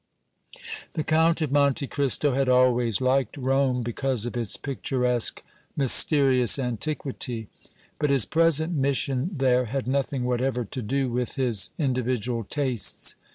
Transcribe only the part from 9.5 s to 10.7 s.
had nothing whatever